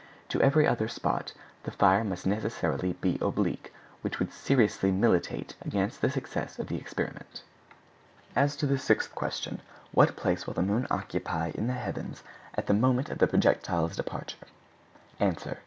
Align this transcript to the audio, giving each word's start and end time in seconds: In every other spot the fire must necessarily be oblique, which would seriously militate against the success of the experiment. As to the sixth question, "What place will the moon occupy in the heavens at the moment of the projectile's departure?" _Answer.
In 0.33 0.41
every 0.41 0.65
other 0.67 0.87
spot 0.87 1.31
the 1.61 1.69
fire 1.69 2.03
must 2.03 2.25
necessarily 2.25 2.93
be 2.93 3.19
oblique, 3.21 3.71
which 4.01 4.17
would 4.17 4.33
seriously 4.33 4.91
militate 4.91 5.53
against 5.61 6.01
the 6.01 6.09
success 6.09 6.57
of 6.57 6.65
the 6.69 6.77
experiment. 6.77 7.43
As 8.35 8.55
to 8.55 8.65
the 8.65 8.79
sixth 8.79 9.13
question, 9.13 9.61
"What 9.91 10.15
place 10.15 10.47
will 10.47 10.55
the 10.55 10.63
moon 10.63 10.87
occupy 10.89 11.51
in 11.53 11.67
the 11.67 11.73
heavens 11.73 12.23
at 12.55 12.65
the 12.65 12.73
moment 12.73 13.11
of 13.11 13.19
the 13.19 13.27
projectile's 13.27 13.95
departure?" 13.95 14.47
_Answer. 15.19 15.57